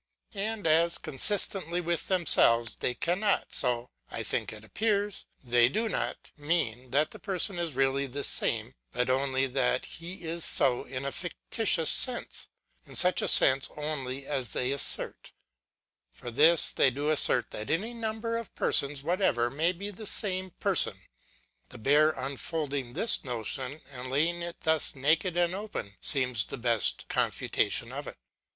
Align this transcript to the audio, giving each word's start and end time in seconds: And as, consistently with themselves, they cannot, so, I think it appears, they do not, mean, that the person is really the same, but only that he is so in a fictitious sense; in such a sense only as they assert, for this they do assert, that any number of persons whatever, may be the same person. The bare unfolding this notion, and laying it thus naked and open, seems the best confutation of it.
And 0.33 0.65
as, 0.65 0.97
consistently 0.97 1.79
with 1.79 2.07
themselves, 2.07 2.73
they 2.77 2.95
cannot, 2.95 3.53
so, 3.53 3.91
I 4.09 4.23
think 4.23 4.51
it 4.51 4.63
appears, 4.63 5.27
they 5.43 5.69
do 5.69 5.87
not, 5.87 6.31
mean, 6.35 6.89
that 6.89 7.11
the 7.11 7.19
person 7.19 7.59
is 7.59 7.73
really 7.75 8.07
the 8.07 8.23
same, 8.23 8.73
but 8.91 9.11
only 9.11 9.45
that 9.45 9.85
he 9.85 10.23
is 10.23 10.43
so 10.43 10.85
in 10.85 11.05
a 11.05 11.11
fictitious 11.11 11.91
sense; 11.91 12.47
in 12.83 12.95
such 12.95 13.21
a 13.21 13.27
sense 13.27 13.69
only 13.77 14.25
as 14.25 14.53
they 14.53 14.71
assert, 14.71 15.33
for 16.09 16.31
this 16.31 16.71
they 16.71 16.89
do 16.89 17.11
assert, 17.11 17.51
that 17.51 17.69
any 17.69 17.93
number 17.93 18.37
of 18.39 18.55
persons 18.55 19.03
whatever, 19.03 19.51
may 19.51 19.71
be 19.71 19.91
the 19.91 20.07
same 20.07 20.49
person. 20.59 20.99
The 21.69 21.77
bare 21.77 22.09
unfolding 22.09 22.93
this 22.93 23.23
notion, 23.23 23.81
and 23.91 24.09
laying 24.09 24.41
it 24.41 24.61
thus 24.61 24.95
naked 24.95 25.37
and 25.37 25.53
open, 25.53 25.95
seems 26.01 26.43
the 26.43 26.57
best 26.57 27.07
confutation 27.07 27.91
of 27.91 28.07
it. 28.07 28.17